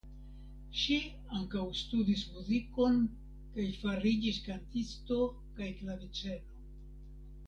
Ŝi 0.83 0.95
ankaŭ 1.39 1.65
studis 1.79 2.23
muzikon 2.37 2.97
kaj 3.57 3.65
fariĝis 3.81 4.39
kantisto 4.47 5.19
kaj 5.61 5.69
klaviceno. 5.83 6.57